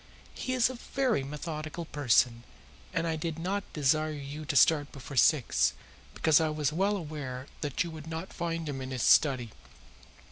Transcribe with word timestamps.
He 0.33 0.53
is 0.53 0.67
a 0.67 0.73
very 0.95 1.23
methodical 1.23 1.85
person, 1.85 2.43
and 2.91 3.05
I 3.05 3.15
did 3.15 3.37
not 3.37 3.71
desire 3.71 4.09
you 4.11 4.45
to 4.45 4.55
start 4.55 4.91
before 4.91 5.15
six, 5.15 5.73
because 6.15 6.41
I 6.41 6.49
was 6.49 6.73
well 6.73 6.97
aware 6.97 7.45
that 7.61 7.83
you 7.83 7.91
would 7.91 8.07
not 8.07 8.33
find 8.33 8.67
him 8.67 8.81
in 8.81 8.89
his 8.89 9.03
study. 9.03 9.51